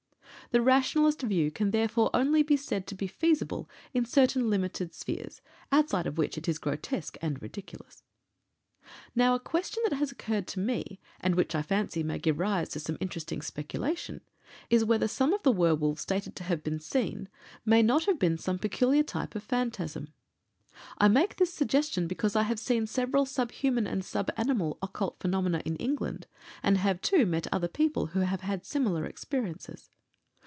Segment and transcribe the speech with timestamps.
[0.53, 5.39] The rationalist view can therefore only be said to be feasible in certain limited spheres,
[5.71, 8.03] outside of which it is grotesque and ridiculous.
[9.15, 12.67] Now a question that has occurred to me, and which, I fancy, may give rise
[12.71, 14.19] to some interesting speculation,
[14.69, 17.29] is, whether some of the werwolves stated to have been seen
[17.63, 20.11] may not have been some peculiar type of phantasm.
[20.97, 25.17] I make this suggestion because I have seen several sub human and sub animal occult
[25.21, 26.27] phenomena in England,
[26.61, 29.89] and have, too, met other people who have had similar experiences.